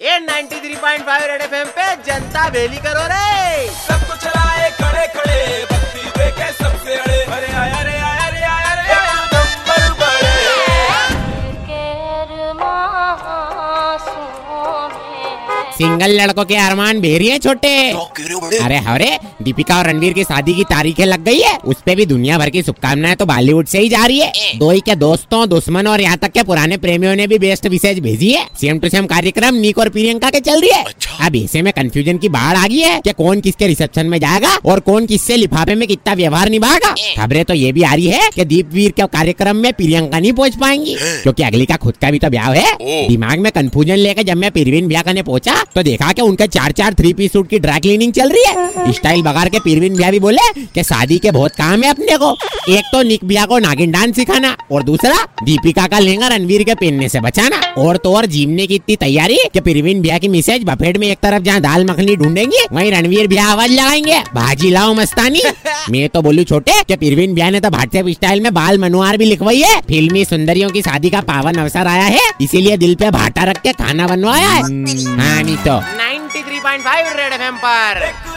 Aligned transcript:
ये 0.00 0.18
93.5 0.20 1.22
red 1.28 1.40
FM 1.42 1.68
पे 1.76 1.84
जनता 2.06 2.48
बेली 2.54 2.76
करो 2.84 3.06
रे। 3.12 3.66
सबको 3.76 4.17
सिंगल 15.78 16.10
लड़कों 16.12 16.44
के 16.44 16.56
अरमान 16.56 17.00
भेरी 17.00 17.28
है 17.28 17.38
छोटे। 17.38 17.68
अरे 18.58 18.76
हरे 18.86 19.18
दीपिका 19.42 19.76
और 19.78 19.86
रणवीर 19.86 20.12
की 20.12 20.24
शादी 20.24 20.54
की 20.54 20.64
तारीखें 20.64 21.04
लग 21.06 21.24
गई 21.24 21.40
है। 21.40 21.56
उस 21.64 21.82
पे 21.86 21.94
भी 21.94 22.06
दुनिया 22.06 22.38
भर 22.38 22.50
की 22.50 22.62
शुभकामनाएँ 22.62 23.16
तो 23.16 23.26
बॉलीवुड 23.26 23.66
से 23.66 23.78
ही 23.78 23.88
जा 23.88 24.04
रही 24.06 24.18
है। 24.20 24.58
दो 24.58 24.70
ही 24.70 24.80
के 24.80 24.94
दोस्तों 24.96 25.48
दुश्मन 25.48 25.86
और 25.86 26.00
यहाँ 26.00 26.16
तक 26.16 26.32
के 26.32 26.42
पुराने 26.42 26.76
प्रेमियों 26.78 27.14
ने 27.16 27.26
भी 27.26 27.38
बेस्ट 27.38 27.66
विशेष 27.66 27.98
भेजी 27.98 28.30
है। 28.32 28.46
सेम 28.60 28.78
टू 28.78 28.88
सेम 28.88 29.06
कार्यक्रम 29.06 29.54
नीक 29.56 29.78
और 29.78 29.88
प्रियंका 29.88 30.30
के 30.30 30.40
चल 30.40 30.60
रही 30.60 30.70
है। 30.70 30.84
अब 31.18 31.36
ऐसे 31.36 31.60
में 31.62 31.72
कंफ्यूजन 31.72 32.18
की 32.18 32.28
बाढ़ 32.28 32.56
आ 32.56 32.66
गई 32.66 32.78
है 32.78 33.00
कि 33.00 33.12
कौन 33.14 33.40
किसके 33.40 33.66
रिसेप्शन 33.66 34.06
में 34.06 34.18
जाएगा 34.20 34.54
और 34.64 34.80
कौन 34.80 35.06
किससे 35.06 35.36
लिफाफे 35.36 35.74
में 35.74 35.86
कितना 35.88 36.14
व्यवहार 36.14 36.48
निभाएगा। 36.50 36.94
खबरें 37.16 37.44
तो 37.44 37.54
ये 37.54 37.72
भी 37.72 37.82
आ 37.82 37.92
रही 37.94 38.06
है 38.06 38.28
कि 38.34 38.44
दीपवीर 38.44 38.90
के 38.90 39.06
कार्यक्रम 39.08 39.56
में 39.56 39.72
प्रियंका 39.72 40.18
नहीं 40.18 40.32
पहुँच 40.32 40.56
पाएँगी 40.56 40.94
क्योंकि 40.94 41.42
अगली 41.42 41.66
का 41.66 41.76
खुद 41.76 41.96
का 41.96 42.10
भी 42.10 42.18
तो 42.18 42.30
ब्याह 42.30 42.52
है। 42.52 43.06
दिमाग 43.08 43.38
में 43.38 43.50
कंफ्यूजन 43.52 43.96
लेकर 43.96 44.22
जब 44.22 44.36
मैं 44.36 44.50
पिरवीन 44.50 44.88
ब्याह 44.88 45.02
करने 45.02 45.22
पहुँचा 45.22 45.54
तो 45.74 45.82
देखा 45.82 46.12
कि 46.12 46.22
उनके 46.22 46.46
चार 46.48 46.72
चार 46.72 46.94
थ्री 46.94 47.12
पीस 47.12 47.32
सूट 47.32 47.48
की 47.48 47.58
ड्राई 47.58 47.80
क्लीनिंग 47.80 48.12
चल 48.12 48.32
रही 48.32 48.42
है। 48.46 48.92
स्टाइल 48.92 49.22
बगाड़ 49.22 49.48
के 49.48 49.60
पिरवीन 49.60 49.96
ब्याह 49.96 50.10
भी 50.10 50.20
बोले 50.20 50.52
कि 50.74 50.82
शादी 50.84 51.18
के 51.18 51.30
बहुत 51.30 51.52
काम 51.54 51.82
है 51.82 51.90
अपने 51.90 52.16
को। 52.16 52.30
एक 52.68 52.84
तो 52.92 53.02
निक 53.02 53.24
ब्याह 53.24 53.46
को 53.46 53.58
नागिन 53.58 53.90
डांस 53.92 54.14
सिखाना 54.16 54.56
और 54.72 54.82
दूसरा 54.84 55.16
दीपिका 55.42 55.86
का 55.86 55.98
लहंगा 55.98 56.28
रणवीर 56.28 56.62
के 56.62 56.74
पहनने 56.76 57.08
से 57.08 57.20
बचाना। 57.20 57.60
और 57.78 57.96
तो 57.96 58.14
और 58.14 58.26
जीवने 58.28 58.66
की 58.66 58.74
इतनी 58.74 58.96
तैयारी 58.98 59.36
कि 59.54 59.60
पिरवीन 59.60 60.00
ब्याह 60.02 60.18
की 60.18 60.28
मिसेज 60.28 60.64
बफेट 60.64 60.96
में 60.96 61.07
एक 61.10 61.18
तरफ़ 61.22 61.42
जहाँ 61.42 61.60
दाल 61.60 61.84
मखनी 61.90 62.16
ढूंढेंगे 62.16 62.64
वही 62.72 62.90
रणवीर 62.90 63.26
भैया 63.28 63.46
आवाज़ 63.46 63.72
लगाएँगे। 63.72 64.18
भाजी 64.34 64.70
लाओ 64.70 64.94
मस्तानी। 64.94 65.42
मैं 65.90 66.08
तो 66.08 66.22
बोलू 66.22 66.44
छोटे 66.44 66.72
कि 66.88 66.96
प्रवीण 66.96 67.34
भैया 67.34 67.50
ने 67.50 67.60
तो 67.60 67.70
भारतीय 67.70 68.12
स्टाइल 68.14 68.40
में 68.40 68.52
बाल 68.54 68.78
मनुआर 68.78 69.16
भी 69.16 69.24
लिखवाई 69.24 69.60
है? 69.62 69.80
फिल्मी 69.88 70.24
सुंदरियों 70.24 70.70
की 70.70 70.82
शादी 70.82 71.10
का 71.10 71.20
पावन 71.20 71.54
अवसर 71.54 71.86
आया 71.86 72.04
है 72.04 72.30
इसीलिए 72.40 72.76
दिल 72.76 72.94
पे 72.94 73.10
भाटा 73.10 73.44
रख 73.44 73.60
के 73.62 73.72
खाना 73.72 74.06
बनवाया 74.06 74.48
है। 74.48 74.62
हाँ 74.62 75.42
नहीं 75.42 75.56
तो। 75.56 75.80
93.5 75.98 77.16
रेड 77.16 77.32
एफएम 77.32 77.56
पर। 77.64 78.02
एक 78.02 78.04
नंबर 78.04 78.06
बड़े 78.06 78.06
बजाते 78.08 78.26
रहो 78.26 78.27